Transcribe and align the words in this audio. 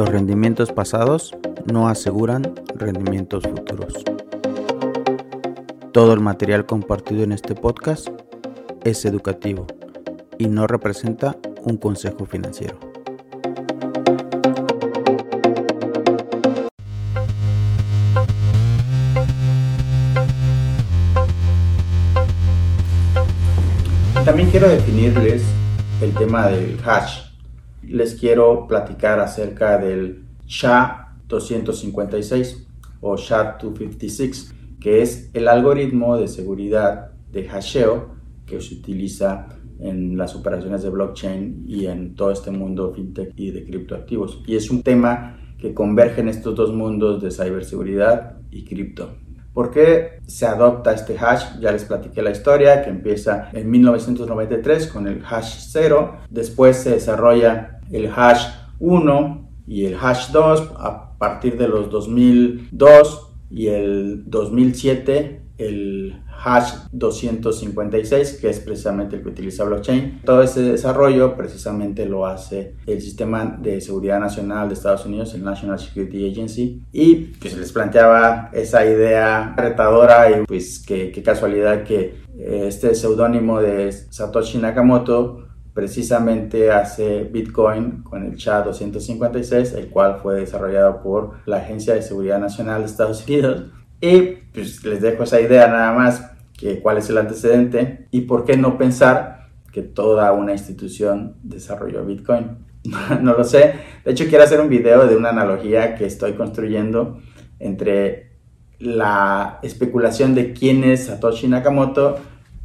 Los 0.00 0.08
rendimientos 0.08 0.72
pasados 0.72 1.36
no 1.70 1.86
aseguran 1.86 2.54
rendimientos 2.74 3.44
futuros. 3.44 3.92
Todo 5.92 6.14
el 6.14 6.20
material 6.20 6.64
compartido 6.64 7.22
en 7.22 7.32
este 7.32 7.54
podcast 7.54 8.08
es 8.82 9.04
educativo 9.04 9.66
y 10.38 10.48
no 10.48 10.66
representa 10.66 11.36
un 11.64 11.76
consejo 11.76 12.24
financiero. 12.24 12.78
También 24.24 24.48
quiero 24.50 24.66
definirles 24.66 25.42
el 26.00 26.14
tema 26.14 26.46
del 26.46 26.80
hash 26.86 27.29
les 27.90 28.14
quiero 28.14 28.66
platicar 28.66 29.20
acerca 29.20 29.78
del 29.78 30.24
SHA-256 30.46 32.66
o 33.00 33.16
SHA-256, 33.16 34.52
que 34.80 35.02
es 35.02 35.30
el 35.34 35.48
algoritmo 35.48 36.16
de 36.16 36.28
seguridad 36.28 37.10
de 37.32 37.48
hasheo 37.48 38.14
que 38.46 38.60
se 38.60 38.74
utiliza 38.74 39.48
en 39.78 40.16
las 40.16 40.34
operaciones 40.34 40.82
de 40.82 40.90
blockchain 40.90 41.64
y 41.66 41.86
en 41.86 42.14
todo 42.14 42.30
este 42.30 42.50
mundo 42.50 42.92
fintech 42.94 43.32
y 43.36 43.50
de 43.50 43.64
criptoactivos. 43.64 44.42
Y 44.46 44.56
es 44.56 44.70
un 44.70 44.82
tema 44.82 45.38
que 45.58 45.74
converge 45.74 46.20
en 46.20 46.28
estos 46.28 46.54
dos 46.54 46.74
mundos 46.74 47.22
de 47.22 47.30
ciberseguridad 47.30 48.38
y 48.50 48.64
cripto. 48.64 49.14
¿Por 49.52 49.70
qué 49.70 50.20
se 50.26 50.46
adopta 50.46 50.92
este 50.92 51.18
hash? 51.18 51.58
Ya 51.60 51.72
les 51.72 51.84
platiqué 51.84 52.22
la 52.22 52.30
historia 52.30 52.82
que 52.82 52.90
empieza 52.90 53.50
en 53.52 53.70
1993 53.70 54.86
con 54.86 55.08
el 55.08 55.22
hash 55.28 55.66
0, 55.70 56.18
después 56.30 56.76
se 56.76 56.90
desarrolla 56.90 57.80
el 57.90 58.10
hash 58.14 58.46
1 58.78 59.50
y 59.66 59.86
el 59.86 59.96
hash 60.00 60.30
2 60.30 60.72
a 60.78 61.18
partir 61.18 61.58
de 61.58 61.68
los 61.68 61.90
2002 61.90 63.34
y 63.50 63.66
el 63.66 64.24
2007 64.30 65.42
el 65.58 66.22
hash 66.42 66.72
256 66.92 68.38
que 68.40 68.50
es 68.50 68.60
precisamente 68.60 69.16
el 69.16 69.22
que 69.22 69.28
utiliza 69.28 69.64
blockchain. 69.64 70.22
Todo 70.24 70.42
ese 70.42 70.62
desarrollo 70.62 71.36
precisamente 71.36 72.06
lo 72.06 72.26
hace 72.26 72.74
el 72.86 73.00
sistema 73.00 73.44
de 73.60 73.80
seguridad 73.80 74.20
nacional 74.20 74.68
de 74.68 74.74
Estados 74.74 75.04
Unidos, 75.06 75.34
el 75.34 75.44
National 75.44 75.78
Security 75.78 76.30
Agency 76.30 76.82
y 76.92 77.14
pues 77.40 77.56
les 77.56 77.72
planteaba 77.72 78.50
esa 78.52 78.84
idea 78.84 79.54
retadora 79.56 80.30
y 80.30 80.44
pues 80.46 80.82
qué 80.86 81.22
casualidad 81.22 81.84
que 81.84 82.20
eh, 82.38 82.64
este 82.66 82.94
seudónimo 82.94 83.60
de 83.60 83.92
Satoshi 83.92 84.58
Nakamoto 84.58 85.50
precisamente 85.74 86.70
hace 86.70 87.24
Bitcoin 87.24 88.02
con 88.02 88.24
el 88.24 88.36
SHA-256, 88.36 89.74
el 89.76 89.88
cual 89.88 90.18
fue 90.22 90.40
desarrollado 90.40 91.02
por 91.02 91.34
la 91.46 91.58
Agencia 91.58 91.94
de 91.94 92.02
Seguridad 92.02 92.38
Nacional 92.38 92.80
de 92.80 92.86
Estados 92.86 93.26
Unidos. 93.26 93.64
Y 94.00 94.20
pues 94.52 94.82
les 94.84 95.00
dejo 95.00 95.24
esa 95.24 95.40
idea 95.40 95.68
nada 95.68 95.92
más, 95.92 96.29
que 96.60 96.80
cuál 96.80 96.98
es 96.98 97.08
el 97.08 97.16
antecedente 97.16 98.06
y 98.10 98.22
por 98.22 98.44
qué 98.44 98.56
no 98.56 98.76
pensar 98.76 99.48
que 99.72 99.82
toda 99.82 100.32
una 100.32 100.52
institución 100.52 101.36
desarrolló 101.42 102.04
Bitcoin. 102.04 102.58
no 103.22 103.32
lo 103.32 103.44
sé. 103.44 103.74
De 104.04 104.12
hecho, 104.12 104.26
quiero 104.28 104.44
hacer 104.44 104.60
un 104.60 104.68
video 104.68 105.06
de 105.06 105.16
una 105.16 105.30
analogía 105.30 105.94
que 105.94 106.04
estoy 106.04 106.34
construyendo 106.34 107.18
entre 107.58 108.32
la 108.78 109.58
especulación 109.62 110.34
de 110.34 110.52
quién 110.52 110.84
es 110.84 111.06
Satoshi 111.06 111.48
Nakamoto 111.48 112.18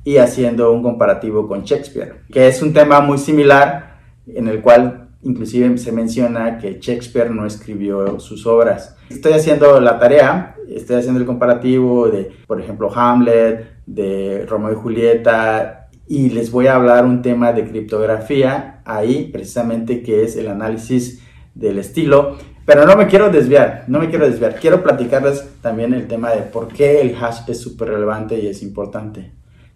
y 0.03 0.17
haciendo 0.17 0.71
un 0.71 0.83
comparativo 0.83 1.47
con 1.47 1.63
Shakespeare, 1.63 2.21
que 2.31 2.47
es 2.47 2.61
un 2.61 2.73
tema 2.73 3.01
muy 3.01 3.17
similar 3.17 3.99
en 4.27 4.47
el 4.47 4.61
cual 4.61 5.04
inclusive 5.25 5.77
se 5.77 5.91
menciona 5.91 6.57
que 6.57 6.79
Shakespeare 6.79 7.29
no 7.29 7.45
escribió 7.45 8.19
sus 8.19 8.45
obras. 8.45 8.95
Estoy 9.09 9.33
haciendo 9.33 9.79
la 9.81 9.99
tarea, 9.99 10.55
estoy 10.69 10.97
haciendo 10.97 11.19
el 11.19 11.25
comparativo 11.25 12.07
de, 12.07 12.31
por 12.47 12.61
ejemplo, 12.61 12.91
Hamlet, 12.95 13.81
de 13.85 14.45
Romeo 14.47 14.71
y 14.71 14.75
Julieta, 14.75 15.89
y 16.07 16.29
les 16.29 16.51
voy 16.51 16.67
a 16.67 16.75
hablar 16.75 17.05
un 17.05 17.21
tema 17.21 17.51
de 17.51 17.67
criptografía 17.67 18.81
ahí, 18.85 19.29
precisamente 19.33 20.03
que 20.03 20.23
es 20.23 20.35
el 20.37 20.47
análisis 20.47 21.23
del 21.55 21.79
estilo. 21.79 22.37
Pero 22.65 22.85
no 22.85 22.95
me 22.95 23.07
quiero 23.07 23.29
desviar, 23.29 23.85
no 23.87 23.99
me 23.99 24.09
quiero 24.09 24.27
desviar. 24.27 24.55
Quiero 24.55 24.83
platicarles 24.83 25.47
también 25.61 25.93
el 25.93 26.07
tema 26.07 26.31
de 26.31 26.41
por 26.41 26.67
qué 26.67 27.01
el 27.01 27.15
hash 27.15 27.41
es 27.47 27.59
súper 27.59 27.89
relevante 27.89 28.39
y 28.39 28.47
es 28.47 28.61
importante 28.63 29.31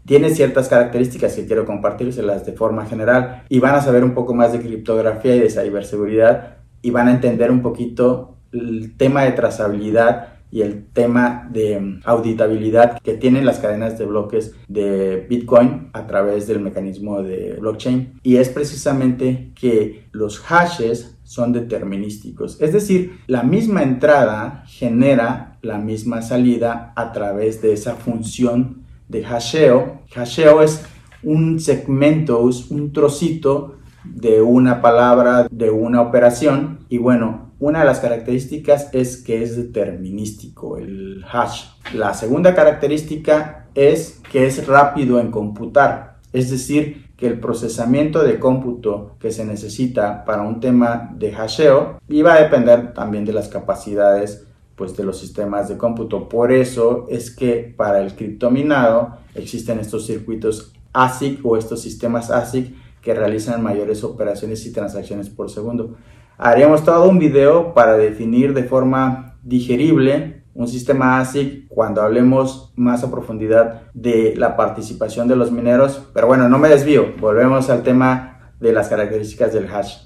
tiene 0.10 0.32
ciertas 0.32 0.68
características 0.68 1.36
que 1.36 1.46
quiero 1.46 1.68
compartírselas 1.68 2.44
de 2.44 2.54
forma 2.54 2.88
general 2.88 3.44
y 3.48 3.60
van 3.60 3.76
a 3.76 3.82
saber 3.82 4.04
un 4.04 4.16
poco 4.16 4.34
más 4.34 4.52
de 4.52 4.60
criptografía 4.60 5.36
y 5.36 5.40
de 5.40 5.52
ciberseguridad 5.52 6.58
y 6.82 6.90
van 6.90 7.10
a 7.10 7.12
entender 7.12 7.52
un 7.52 7.62
poquito 7.62 8.38
el 8.52 8.98
tema 8.98 9.26
de 9.26 9.34
trazabilidad 9.34 10.30
y 10.50 10.64
el 10.64 10.88
tema 10.88 11.48
de 11.52 12.00
auditabilidad 12.06 12.98
que 13.04 13.14
tienen 13.14 13.46
las 13.46 13.60
cadenas 13.60 14.00
de 14.00 14.06
bloques 14.06 14.56
de 14.68 15.28
Bitcoin 15.30 15.90
a 15.94 16.08
través 16.08 16.48
del 16.48 16.60
mecanismo 16.60 17.22
de 17.22 17.58
blockchain. 17.60 18.20
Y 18.24 18.38
es 18.38 18.50
precisamente 18.50 19.52
que 19.54 20.06
los 20.12 20.40
hashes 20.40 21.20
son 21.24 21.54
determinísticos. 21.54 22.60
Es 22.60 22.74
decir, 22.74 23.20
la 23.28 23.44
misma 23.44 23.84
entrada 23.84 24.64
genera 24.66 25.60
la 25.62 25.78
misma 25.78 26.24
salida 26.24 26.94
a 26.96 27.12
través 27.12 27.62
de 27.62 27.74
esa 27.74 27.94
función 27.94 28.89
de 29.10 29.24
hasheo. 29.24 30.04
Hasheo 30.14 30.62
es 30.62 30.86
un 31.22 31.60
segmento, 31.60 32.50
es 32.50 32.72
un 32.72 32.94
trocito 32.94 33.76
de 34.06 34.42
una 34.42 34.82
palabra, 34.82 35.48
de 35.52 35.70
una 35.70 36.02
operación. 36.02 36.86
Y 36.88 36.98
bueno, 36.98 37.52
una 37.60 37.80
de 37.80 37.86
las 37.86 38.00
características 38.00 38.90
es 38.94 39.18
que 39.18 39.44
es 39.44 39.58
determinístico 39.58 40.78
el 40.78 41.26
hash. 41.30 41.66
La 41.94 42.14
segunda 42.14 42.56
característica 42.56 43.68
es 43.76 44.22
que 44.32 44.48
es 44.48 44.66
rápido 44.66 45.20
en 45.20 45.32
computar. 45.32 46.20
Es 46.32 46.52
decir, 46.52 47.10
que 47.18 47.28
el 47.28 47.40
procesamiento 47.40 48.24
de 48.24 48.40
cómputo 48.40 49.18
que 49.20 49.32
se 49.32 49.44
necesita 49.44 50.24
para 50.24 50.44
un 50.44 50.62
tema 50.62 51.12
de 51.18 51.34
hasheo 51.34 52.00
iba 52.08 52.34
a 52.34 52.42
depender 52.42 52.94
también 52.94 53.26
de 53.26 53.34
las 53.34 53.50
capacidades 53.50 54.48
pues, 54.80 54.96
de 54.96 55.04
los 55.04 55.20
sistemas 55.20 55.68
de 55.68 55.78
cómputo. 55.78 56.30
Por 56.30 56.54
eso 56.54 57.06
es 57.10 57.30
que 57.30 57.74
para 57.76 58.02
el 58.02 58.16
criptominado 58.16 59.18
existen 59.36 59.78
estos 59.78 60.06
circuitos 60.06 60.74
ASIC 60.94 61.46
o 61.46 61.58
estos 61.58 61.82
sistemas 61.82 62.32
ASIC 62.32 62.74
que 63.02 63.14
realizan 63.14 63.62
mayores 63.62 64.06
operaciones 64.06 64.66
y 64.66 64.72
transacciones 64.72 65.30
por 65.30 65.50
segundo. 65.50 65.98
Haremos 66.38 66.86
todo 66.86 67.10
un 67.10 67.20
video 67.20 67.74
para 67.74 67.98
definir 67.98 68.54
de 68.54 68.64
forma 68.64 69.36
digerible 69.44 70.44
un 70.54 70.70
sistema 70.70 71.20
ASIC 71.20 71.68
cuando 71.68 72.02
hablemos 72.02 72.72
más 72.78 73.04
a 73.04 73.12
profundidad 73.12 73.92
de 73.94 74.34
la 74.38 74.56
participación 74.56 75.28
de 75.28 75.36
los 75.36 75.52
mineros. 75.52 76.02
Pero 76.14 76.28
bueno, 76.28 76.48
no 76.48 76.58
me 76.58 76.70
desvío, 76.70 77.16
volvemos 77.20 77.70
al 77.70 77.84
tema 77.84 78.54
de 78.62 78.72
las 78.72 78.88
características 78.88 79.52
del 79.52 79.68
hash. 79.68 79.98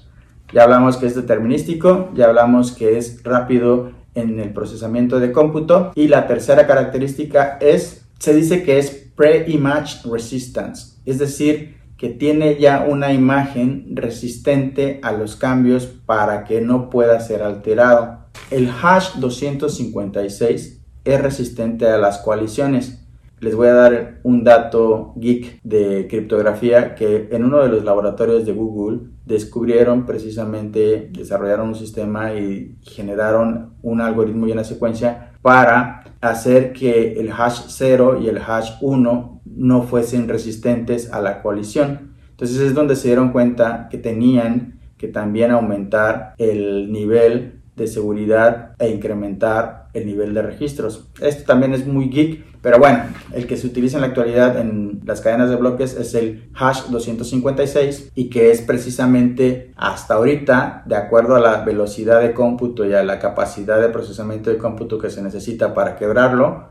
Ya 0.52 0.64
hablamos 0.64 0.96
que 0.96 1.06
es 1.06 1.14
determinístico, 1.14 2.10
ya 2.14 2.26
hablamos 2.26 2.72
que 2.72 2.98
es 2.98 3.22
rápido 3.22 4.03
en 4.14 4.38
el 4.40 4.52
procesamiento 4.52 5.20
de 5.20 5.32
cómputo. 5.32 5.92
Y 5.94 6.08
la 6.08 6.26
tercera 6.26 6.66
característica 6.66 7.58
es, 7.60 8.06
se 8.18 8.34
dice 8.34 8.62
que 8.62 8.78
es 8.78 8.90
pre-image 9.14 10.08
resistance, 10.10 10.96
es 11.04 11.18
decir, 11.18 11.76
que 11.96 12.08
tiene 12.10 12.58
ya 12.58 12.86
una 12.88 13.12
imagen 13.12 13.86
resistente 13.94 14.98
a 15.02 15.12
los 15.12 15.36
cambios 15.36 15.86
para 15.86 16.44
que 16.44 16.60
no 16.60 16.90
pueda 16.90 17.20
ser 17.20 17.42
alterado. 17.42 18.18
El 18.50 18.68
hash 18.68 19.14
256 19.16 20.80
es 21.04 21.20
resistente 21.20 21.86
a 21.86 21.98
las 21.98 22.18
coaliciones. 22.18 23.03
Les 23.44 23.54
voy 23.54 23.68
a 23.68 23.74
dar 23.74 24.20
un 24.22 24.42
dato 24.42 25.12
geek 25.16 25.60
de 25.62 26.06
criptografía 26.08 26.94
que 26.94 27.28
en 27.30 27.44
uno 27.44 27.58
de 27.58 27.68
los 27.68 27.84
laboratorios 27.84 28.46
de 28.46 28.54
Google 28.54 29.00
descubrieron 29.26 30.06
precisamente, 30.06 31.10
desarrollaron 31.12 31.68
un 31.68 31.74
sistema 31.74 32.32
y 32.32 32.78
generaron 32.80 33.74
un 33.82 34.00
algoritmo 34.00 34.46
y 34.46 34.52
una 34.52 34.64
secuencia 34.64 35.32
para 35.42 36.04
hacer 36.22 36.72
que 36.72 37.20
el 37.20 37.30
hash 37.30 37.64
0 37.66 38.20
y 38.22 38.28
el 38.28 38.38
hash 38.38 38.78
1 38.80 39.42
no 39.44 39.82
fuesen 39.82 40.26
resistentes 40.26 41.12
a 41.12 41.20
la 41.20 41.42
coalición. 41.42 42.14
Entonces 42.30 42.58
es 42.60 42.72
donde 42.72 42.96
se 42.96 43.08
dieron 43.08 43.30
cuenta 43.30 43.88
que 43.90 43.98
tenían 43.98 44.80
que 44.96 45.08
también 45.08 45.50
aumentar 45.50 46.32
el 46.38 46.90
nivel 46.90 47.53
de 47.76 47.86
seguridad 47.86 48.74
e 48.78 48.88
incrementar 48.90 49.88
el 49.94 50.06
nivel 50.06 50.34
de 50.34 50.42
registros. 50.42 51.08
Esto 51.20 51.44
también 51.44 51.72
es 51.72 51.86
muy 51.86 52.08
geek, 52.08 52.44
pero 52.62 52.78
bueno, 52.78 53.04
el 53.32 53.46
que 53.46 53.56
se 53.56 53.66
utiliza 53.66 53.96
en 53.96 54.02
la 54.02 54.08
actualidad 54.08 54.58
en 54.58 55.00
las 55.04 55.20
cadenas 55.20 55.50
de 55.50 55.56
bloques 55.56 55.94
es 55.94 56.14
el 56.14 56.48
hash 56.54 56.84
256 56.88 58.12
y 58.14 58.30
que 58.30 58.50
es 58.50 58.62
precisamente 58.62 59.72
hasta 59.76 60.14
ahorita, 60.14 60.82
de 60.86 60.96
acuerdo 60.96 61.36
a 61.36 61.40
la 61.40 61.64
velocidad 61.64 62.20
de 62.20 62.32
cómputo 62.32 62.86
y 62.86 62.94
a 62.94 63.02
la 63.02 63.18
capacidad 63.18 63.80
de 63.80 63.88
procesamiento 63.88 64.50
de 64.50 64.58
cómputo 64.58 64.98
que 64.98 65.10
se 65.10 65.22
necesita 65.22 65.74
para 65.74 65.96
quebrarlo, 65.96 66.68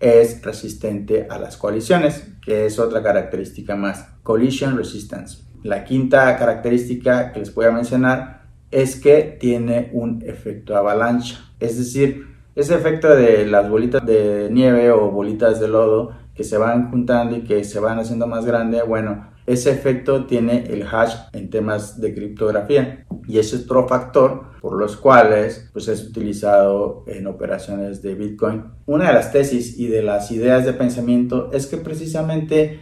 es 0.00 0.42
resistente 0.42 1.26
a 1.28 1.38
las 1.38 1.56
colisiones, 1.56 2.28
que 2.44 2.66
es 2.66 2.78
otra 2.78 3.02
característica 3.02 3.76
más, 3.76 4.06
collision 4.22 4.76
resistance. 4.76 5.38
La 5.62 5.84
quinta 5.84 6.36
característica 6.36 7.32
que 7.32 7.40
les 7.40 7.52
voy 7.52 7.66
a 7.66 7.72
mencionar 7.72 8.37
es 8.70 8.96
que 8.96 9.36
tiene 9.40 9.90
un 9.92 10.22
efecto 10.26 10.76
avalancha, 10.76 11.52
es 11.60 11.78
decir, 11.78 12.26
ese 12.54 12.74
efecto 12.74 13.14
de 13.14 13.46
las 13.46 13.70
bolitas 13.70 14.04
de 14.04 14.48
nieve 14.50 14.90
o 14.90 15.10
bolitas 15.10 15.60
de 15.60 15.68
lodo 15.68 16.12
que 16.34 16.44
se 16.44 16.58
van 16.58 16.90
juntando 16.90 17.36
y 17.36 17.42
que 17.42 17.62
se 17.64 17.80
van 17.80 17.98
haciendo 17.98 18.26
más 18.26 18.44
grande, 18.44 18.82
bueno, 18.82 19.28
ese 19.46 19.70
efecto 19.70 20.26
tiene 20.26 20.64
el 20.68 20.82
hash 20.82 21.14
en 21.32 21.48
temas 21.48 22.00
de 22.00 22.14
criptografía 22.14 23.06
y 23.26 23.38
es 23.38 23.54
otro 23.54 23.88
factor 23.88 24.42
por 24.60 24.78
los 24.78 24.96
cuales 24.96 25.70
pues, 25.72 25.88
es 25.88 26.06
utilizado 26.06 27.04
en 27.06 27.26
operaciones 27.26 28.02
de 28.02 28.14
Bitcoin. 28.14 28.64
Una 28.84 29.08
de 29.08 29.14
las 29.14 29.32
tesis 29.32 29.78
y 29.78 29.86
de 29.88 30.02
las 30.02 30.30
ideas 30.30 30.66
de 30.66 30.74
pensamiento 30.74 31.50
es 31.52 31.66
que 31.66 31.78
precisamente 31.78 32.80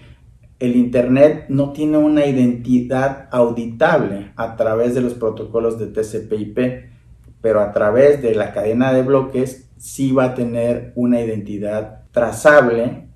el 0.59 0.77
Internet 0.77 1.47
no 1.49 1.73
tiene 1.73 1.99
una 1.99 2.27
identidad 2.27 3.29
auditable 3.31 4.33
a 4.37 4.57
través 4.57 4.95
de 4.95 5.03
los 5.03 5.15
protocolos 5.15 5.79
de 5.79 5.87
TCP/IP, 5.87 6.91
pero 7.41 7.61
a 7.61 7.73
través 7.73 8.23
de 8.23 8.35
la 8.35 8.53
cadena 8.53 8.93
de 8.93 9.03
bloques 9.03 9.69
sí 9.77 10.13
va 10.13 10.25
a 10.25 10.35
tener 10.35 10.93
una 10.95 11.21
identidad 11.21 12.05
trazable 12.11 13.07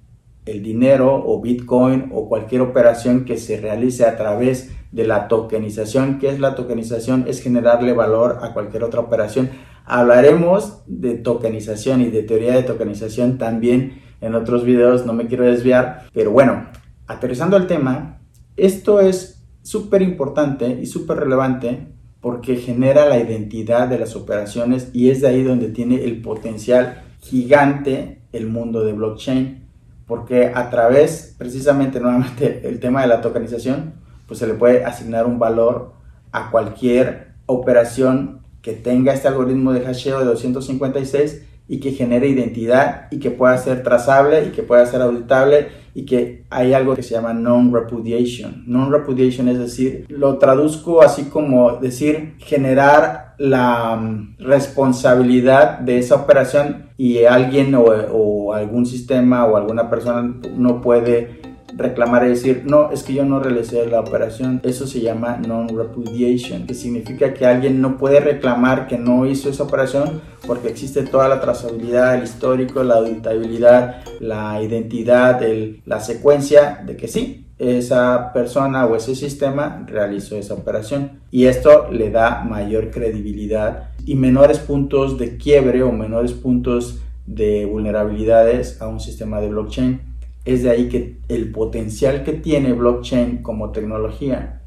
el 0.47 0.63
dinero 0.63 1.23
o 1.27 1.41
Bitcoin 1.41 2.11
o 2.13 2.29
cualquier 2.29 2.63
operación 2.63 3.25
que 3.25 3.39
se 3.39 3.61
realice 3.61 4.05
a 4.05 4.17
través 4.17 4.73
de 4.91 5.07
la 5.07 5.29
tokenización. 5.29 6.19
¿Qué 6.19 6.29
es 6.29 6.41
la 6.41 6.55
tokenización? 6.55 7.25
Es 7.29 7.43
generarle 7.43 7.93
valor 7.93 8.39
a 8.43 8.53
cualquier 8.53 8.83
otra 8.85 9.01
operación. 9.01 9.51
Hablaremos 9.85 10.83
de 10.87 11.15
tokenización 11.15 12.01
y 12.01 12.11
de 12.11 12.23
teoría 12.23 12.55
de 12.55 12.63
tokenización 12.63 13.39
también 13.39 14.03
en 14.21 14.35
otros 14.35 14.65
videos, 14.65 15.07
no 15.07 15.15
me 15.15 15.27
quiero 15.27 15.45
desviar, 15.45 16.07
pero 16.13 16.31
bueno, 16.31 16.67
aterrizando 17.11 17.57
al 17.57 17.67
tema, 17.67 18.21
esto 18.57 19.01
es 19.01 19.43
súper 19.63 20.01
importante 20.01 20.79
y 20.81 20.87
súper 20.87 21.19
relevante 21.19 21.89
porque 22.21 22.57
genera 22.57 23.09
la 23.09 23.19
identidad 23.19 23.89
de 23.89 23.99
las 23.99 24.15
operaciones 24.15 24.91
y 24.93 25.11
es 25.11 25.21
de 25.21 25.29
ahí 25.29 25.43
donde 25.43 25.71
tiene 25.71 26.05
el 26.05 26.23
potencial 26.23 27.03
gigante 27.19 28.23
el 28.33 28.47
mundo 28.47 28.85
de 28.85 28.93
blockchain, 28.93 29.67
porque 30.07 30.53
a 30.55 30.71
través, 30.71 31.35
precisamente 31.37 31.99
nuevamente 31.99 32.69
el 32.69 32.79
tema 32.79 33.03
de 33.03 33.09
la 33.09 33.21
tokenización, 33.21 33.95
pues 34.29 34.39
se 34.39 34.47
le 34.47 34.55
puede 34.55 34.85
asignar 34.85 35.27
un 35.27 35.41
valor 35.41 35.95
a 36.31 36.53
cualquier 36.53 37.33
operación 37.47 38.43
que 38.63 38.75
tenga 38.75 39.13
este 39.13 39.27
algoritmo 39.27 39.73
de 39.73 39.81
hasheo 39.81 40.21
de 40.21 40.27
256 40.27 41.43
y 41.71 41.79
que 41.79 41.93
genere 41.93 42.27
identidad 42.27 43.07
y 43.13 43.21
que 43.21 43.31
pueda 43.31 43.57
ser 43.57 43.85
trazable 43.85 44.47
y 44.47 44.49
que 44.51 44.65
pueda 44.65 44.85
ser 44.87 45.03
auditable 45.03 45.69
y 45.95 46.05
que 46.05 46.43
hay 46.51 46.73
algo 46.73 46.97
que 46.97 47.05
se 47.05 47.15
llama 47.15 47.33
non-repudiation. 47.33 48.65
Non-repudiation 48.67 49.47
es 49.47 49.61
decir, 49.61 50.05
lo 50.09 50.37
traduzco 50.37 51.01
así 51.01 51.27
como 51.27 51.77
decir 51.77 52.35
generar 52.39 53.37
la 53.39 53.95
mm, 53.95 54.39
responsabilidad 54.41 55.79
de 55.79 55.99
esa 55.99 56.17
operación 56.17 56.91
y 56.97 57.25
alguien 57.25 57.73
o, 57.77 57.85
o 57.85 58.53
algún 58.53 58.85
sistema 58.85 59.47
o 59.47 59.57
alguna 59.57 59.89
persona 59.89 60.41
no 60.57 60.81
puede 60.81 61.41
reclamar 61.81 62.25
y 62.25 62.31
decir, 62.31 62.63
no, 62.67 62.91
es 62.91 63.03
que 63.03 63.15
yo 63.15 63.25
no 63.25 63.41
realicé 63.41 63.87
la 63.87 64.01
operación. 64.01 64.61
Eso 64.63 64.87
se 64.87 65.01
llama 65.01 65.39
non-repudiation, 65.39 66.67
que 66.67 66.75
significa 66.75 67.35
que 67.35 67.47
alguien 67.47 67.81
no 67.81 67.97
puede 67.99 68.21
reclamar 68.21 68.87
que 68.87 68.99
no 68.99 69.27
hizo 69.27 69.51
esa 69.51 69.65
operación 69.65 70.21
porque 70.47 70.69
existe 70.69 71.03
toda 71.03 71.29
la 71.29 71.41
trazabilidad, 71.41 72.15
el 72.17 72.25
histórico, 72.25 72.83
la 72.83 72.97
auditabilidad, 72.97 74.03
la 74.21 74.63
identidad, 74.63 75.41
la 75.85 76.01
secuencia 76.01 76.83
de 76.87 76.97
que 76.97 77.09
sí, 77.09 77.47
esa 77.59 78.33
persona 78.33 78.87
o 78.87 78.97
ese 78.97 79.15
sistema 79.15 79.85
realizó 79.87 80.37
esa 80.37 80.55
operación. 80.55 81.21
Y 81.31 81.45
esto 81.45 81.91
le 81.91 82.11
da 82.11 82.43
mayor 82.43 82.91
credibilidad 82.91 83.91
y 84.07 84.15
menores 84.15 84.59
puntos 84.59 85.19
de 85.19 85.37
quiebre 85.37 85.83
o 85.83 85.93
menores 85.93 86.33
puntos 86.33 87.01
de 87.27 87.67
vulnerabilidades 87.67 88.81
a 88.81 88.89
un 88.89 88.99
sistema 88.99 89.41
de 89.41 89.49
blockchain 89.49 90.10
es 90.45 90.63
de 90.63 90.71
ahí 90.71 90.89
que 90.89 91.19
el 91.29 91.51
potencial 91.53 92.25
que 92.25 92.33
tiene 92.33 92.73
blockchain 92.73 93.43
como 93.43 93.71
tecnología 93.71 94.63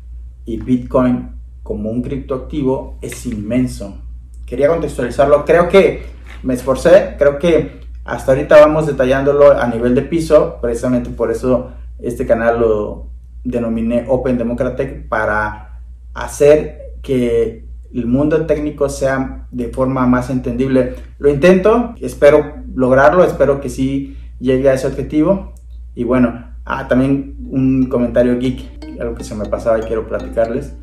y 0.46 0.58
Bitcoin 0.58 1.32
como 1.64 1.90
un 1.90 2.02
criptoactivo 2.02 2.98
es 3.02 3.26
inmenso. 3.26 3.98
Quería 4.46 4.68
contextualizarlo. 4.68 5.46
Creo 5.46 5.70
que 5.70 6.04
me 6.44 6.54
esforcé, 6.54 7.16
creo 7.18 7.40
que 7.40 7.82
hasta 8.04 8.34
ahorita 8.34 8.60
vamos 8.60 8.86
detallándolo 8.86 9.52
a 9.52 9.66
nivel 9.68 9.96
de 9.96 10.02
piso, 10.02 10.58
precisamente 10.62 11.10
por 11.10 11.32
eso 11.32 11.72
este 12.00 12.26
canal 12.26 12.60
lo 12.60 13.08
denominé 13.46 14.06
Open 14.08 14.38
Democratic 14.38 15.08
para 15.08 15.80
hacer 16.14 16.98
que 17.02 17.66
el 17.94 18.06
mundo 18.06 18.46
técnico 18.46 18.90
sea 18.90 19.48
de 19.52 19.70
forma 19.70 20.06
más 20.06 20.30
entendible. 20.30 20.96
Lo 21.20 21.30
intento, 21.30 21.96
espero 22.02 22.56
lograrlo, 22.76 23.24
espero 23.24 23.62
que 23.62 23.70
sí 23.70 24.18
llegue 24.40 24.70
a 24.70 24.74
ese 24.74 24.88
objetivo. 24.88 25.53
Y 25.96 26.04
bueno, 26.04 26.46
ah, 26.66 26.88
también 26.88 27.36
un 27.50 27.88
comentario 27.88 28.38
geek, 28.38 29.00
algo 29.00 29.16
que 29.16 29.24
se 29.24 29.36
me 29.36 29.46
pasaba 29.46 29.80
y 29.80 29.84
quiero 29.84 30.08
platicarles. 30.08 30.76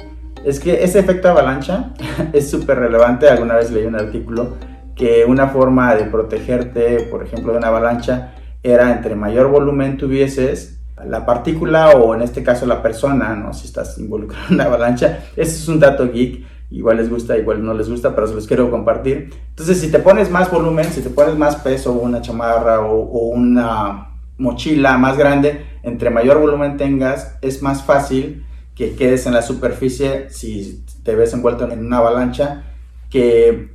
Es 0.44 0.60
que 0.60 0.82
ese 0.82 0.98
efecto 0.98 1.28
avalancha 1.28 1.92
es 2.32 2.50
súper 2.50 2.78
relevante. 2.78 3.28
Alguna 3.28 3.56
vez 3.56 3.70
leí 3.70 3.86
un 3.86 3.96
artículo 3.96 4.56
que 4.94 5.24
una 5.24 5.48
forma 5.48 5.94
de 5.94 6.04
protegerte, 6.04 7.08
por 7.10 7.24
ejemplo, 7.24 7.52
de 7.52 7.58
una 7.58 7.68
avalancha, 7.68 8.34
era 8.62 8.92
entre 8.92 9.14
mayor 9.14 9.48
volumen 9.48 9.96
tuvieses, 9.96 10.78
la 11.06 11.24
partícula 11.24 11.92
o 11.92 12.14
en 12.14 12.20
este 12.20 12.42
caso 12.42 12.66
la 12.66 12.82
persona, 12.82 13.34
¿no? 13.34 13.54
Si 13.54 13.66
estás 13.66 13.98
involucrado 13.98 14.48
en 14.48 14.54
una 14.54 14.64
avalancha. 14.64 15.20
Ese 15.36 15.56
es 15.56 15.68
un 15.68 15.80
dato 15.80 16.10
geek. 16.10 16.44
Igual 16.70 16.98
les 16.98 17.10
gusta, 17.10 17.36
igual 17.36 17.64
no 17.64 17.74
les 17.74 17.88
gusta, 17.90 18.14
pero 18.14 18.28
se 18.28 18.34
los 18.34 18.46
quiero 18.46 18.70
compartir. 18.70 19.30
Entonces, 19.48 19.80
si 19.80 19.90
te 19.90 19.98
pones 19.98 20.30
más 20.30 20.50
volumen, 20.50 20.84
si 20.84 21.00
te 21.00 21.10
pones 21.10 21.36
más 21.36 21.56
peso, 21.56 21.92
una 21.92 22.20
chamarra 22.20 22.80
o, 22.80 23.00
o 23.00 23.30
una 23.30 24.09
mochila 24.40 24.96
más 24.98 25.16
grande, 25.16 25.64
entre 25.82 26.10
mayor 26.10 26.38
volumen 26.38 26.76
tengas, 26.76 27.36
es 27.42 27.62
más 27.62 27.84
fácil 27.84 28.44
que 28.74 28.96
quedes 28.96 29.26
en 29.26 29.34
la 29.34 29.42
superficie 29.42 30.30
si 30.30 30.84
te 31.04 31.14
ves 31.14 31.34
envuelto 31.34 31.70
en 31.70 31.86
una 31.86 31.98
avalancha 31.98 32.64
que 33.10 33.74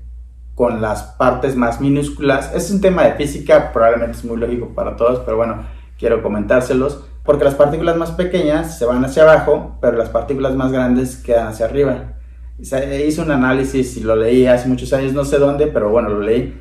con 0.55 0.81
las 0.81 1.03
partes 1.03 1.55
más 1.55 1.79
minúsculas. 1.79 2.51
Es 2.55 2.71
un 2.71 2.81
tema 2.81 3.03
de 3.03 3.13
física, 3.13 3.71
probablemente 3.71 4.17
es 4.17 4.25
muy 4.25 4.37
lógico 4.37 4.69
para 4.73 4.95
todos, 4.95 5.19
pero 5.19 5.37
bueno, 5.37 5.65
quiero 5.99 6.23
comentárselos. 6.23 7.05
Porque 7.23 7.43
las 7.43 7.55
partículas 7.55 7.97
más 7.97 8.11
pequeñas 8.11 8.77
se 8.77 8.85
van 8.85 9.03
hacia 9.03 9.23
abajo, 9.23 9.77
pero 9.81 9.97
las 9.97 10.09
partículas 10.09 10.55
más 10.55 10.71
grandes 10.71 11.17
quedan 11.17 11.47
hacia 11.47 11.65
arriba. 11.65 12.13
Hice 12.59 13.21
un 13.21 13.31
análisis 13.31 13.97
y 13.97 14.01
lo 14.01 14.15
leí 14.15 14.45
hace 14.45 14.67
muchos 14.67 14.93
años, 14.93 15.13
no 15.13 15.25
sé 15.25 15.39
dónde, 15.39 15.67
pero 15.67 15.89
bueno, 15.89 16.09
lo 16.09 16.21
leí 16.21 16.59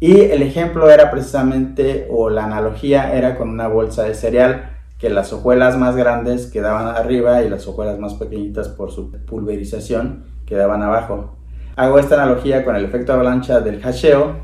y 0.00 0.20
el 0.20 0.42
ejemplo 0.42 0.90
era 0.90 1.10
precisamente, 1.10 2.06
o 2.10 2.30
la 2.30 2.44
analogía 2.44 3.14
era 3.14 3.36
con 3.36 3.48
una 3.48 3.66
bolsa 3.66 4.04
de 4.04 4.14
cereal, 4.14 4.78
que 4.98 5.10
las 5.10 5.32
hojuelas 5.32 5.76
más 5.76 5.96
grandes 5.96 6.46
quedaban 6.46 6.88
arriba 6.96 7.42
y 7.42 7.48
las 7.48 7.66
hojuelas 7.66 7.98
más 7.98 8.14
pequeñitas 8.14 8.68
por 8.68 8.90
su 8.90 9.10
pulverización 9.10 10.24
quedaban 10.44 10.82
abajo. 10.82 11.36
Hago 11.76 11.98
esta 11.98 12.16
analogía 12.16 12.64
con 12.64 12.74
el 12.74 12.84
efecto 12.84 13.12
avalancha 13.12 13.60
del 13.60 13.80
hasheo 13.80 14.36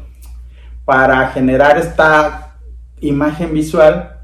para 0.85 1.29
generar 1.29 1.79
esta 1.79 2.57
imagen 3.01 3.53
visual 3.53 4.21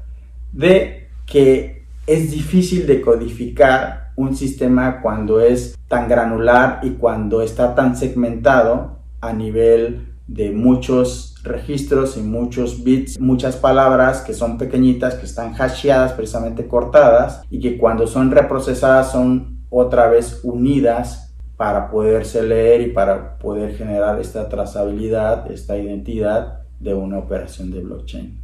de 0.53 1.09
que 1.25 1.85
es 2.07 2.31
difícil 2.31 2.87
de 2.87 3.01
codificar 3.01 4.11
un 4.15 4.35
sistema 4.35 5.01
cuando 5.01 5.41
es 5.41 5.77
tan 5.87 6.07
granular 6.07 6.79
y 6.83 6.91
cuando 6.91 7.41
está 7.41 7.75
tan 7.75 7.95
segmentado 7.95 8.99
a 9.19 9.33
nivel 9.33 10.10
de 10.27 10.51
muchos 10.51 11.35
registros 11.43 12.17
y 12.17 12.21
muchos 12.21 12.83
bits, 12.83 13.19
muchas 13.19 13.55
palabras 13.55 14.21
que 14.21 14.33
son 14.33 14.57
pequeñitas, 14.57 15.15
que 15.15 15.25
están 15.25 15.53
hasheadas, 15.53 16.13
precisamente 16.13 16.67
cortadas, 16.67 17.41
y 17.49 17.59
que 17.59 17.77
cuando 17.77 18.07
son 18.07 18.31
reprocesadas 18.31 19.11
son 19.11 19.59
otra 19.69 20.07
vez 20.07 20.41
unidas 20.43 21.33
para 21.57 21.89
poderse 21.89 22.41
leer 22.41 22.81
y 22.81 22.87
para 22.87 23.37
poder 23.37 23.75
generar 23.75 24.19
esta 24.19 24.49
trazabilidad, 24.49 25.51
esta 25.51 25.77
identidad 25.77 26.61
de 26.79 26.93
una 26.93 27.19
operación 27.19 27.71
de 27.71 27.81
blockchain. 27.81 28.41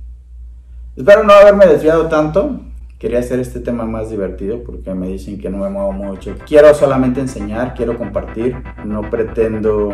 Espero 0.96 1.24
no 1.24 1.34
haberme 1.34 1.65
desviado 1.65 2.07
tanto. 2.07 2.60
quería 3.00 3.19
hacer 3.19 3.39
este 3.39 3.60
tema 3.60 3.86
más 3.86 4.10
divertido 4.10 4.63
porque 4.63 4.93
me 4.96 5.07
dicen 5.07 5.39
que 5.39 5.50
no 5.50 5.57
me 5.57 5.69
muevo 5.69 5.91
mucho. 5.91 6.36
Quiero 6.48 6.74
solamente 6.74 7.19
enseñar, 7.19 7.75
quiero 7.75 7.98
compartir, 7.98 8.55
no 8.84 9.07
pretendo 9.10 9.93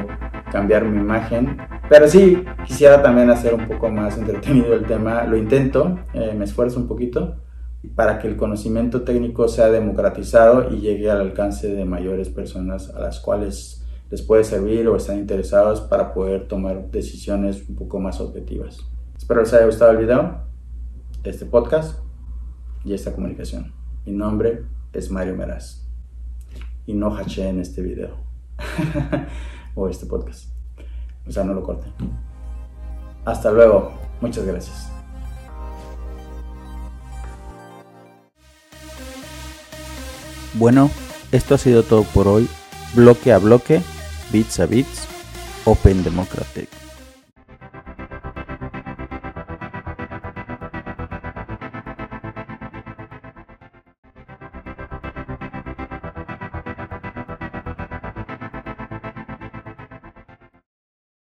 cambiar 0.51 0.85
mi 0.85 0.97
imagen, 0.97 1.57
pero 1.93 2.07
sí 2.07 2.43
quisiera 2.65 3.03
también 3.03 3.29
hacer 3.29 3.53
un 3.53 3.67
poco 3.67 3.87
más 3.87 4.17
entretenido 4.17 4.73
el 4.73 4.83
tema. 4.87 5.25
Lo 5.25 5.37
intento, 5.37 5.99
eh, 6.15 6.33
me 6.35 6.43
esfuerzo 6.43 6.79
un 6.79 6.87
poquito 6.87 7.35
para 7.93 8.17
que 8.17 8.27
el 8.27 8.35
conocimiento 8.35 9.03
técnico 9.03 9.47
sea 9.47 9.69
democratizado 9.69 10.73
y 10.73 10.79
llegue 10.79 11.11
al 11.11 11.21
alcance 11.21 11.71
de 11.71 11.85
mayores 11.85 12.29
personas 12.29 12.89
a 12.89 12.99
las 12.99 13.19
cuales 13.19 13.85
les 14.09 14.23
puede 14.23 14.43
servir 14.43 14.87
o 14.87 14.95
están 14.95 15.19
interesados 15.19 15.81
para 15.81 16.15
poder 16.15 16.47
tomar 16.47 16.89
decisiones 16.89 17.69
un 17.69 17.75
poco 17.75 17.99
más 17.99 18.19
objetivas. 18.19 18.79
Espero 19.15 19.41
les 19.41 19.53
haya 19.53 19.67
gustado 19.67 19.91
el 19.91 19.97
video, 19.97 20.47
este 21.23 21.45
podcast 21.45 21.99
y 22.83 22.95
esta 22.95 23.13
comunicación. 23.13 23.71
Mi 24.03 24.13
nombre 24.13 24.63
es 24.93 25.11
Mario 25.11 25.35
Meraz 25.35 25.87
y 26.87 26.95
no 26.95 27.15
haché 27.15 27.47
en 27.47 27.59
este 27.59 27.83
video 27.83 28.17
o 29.75 29.87
este 29.87 30.07
podcast. 30.07 30.52
O 31.27 31.31
sea, 31.31 31.43
no 31.43 31.53
lo 31.53 31.63
corte. 31.63 31.87
Hasta 33.25 33.51
luego. 33.51 33.93
Muchas 34.21 34.45
gracias. 34.45 34.89
Bueno, 40.55 40.89
esto 41.31 41.55
ha 41.55 41.57
sido 41.57 41.83
todo 41.83 42.03
por 42.03 42.27
hoy. 42.27 42.47
Bloque 42.93 43.33
a 43.33 43.39
bloque, 43.39 43.81
bits 44.31 44.59
a 44.59 44.67
bits, 44.67 45.07
Open 45.65 46.03
Democratic. 46.03 46.69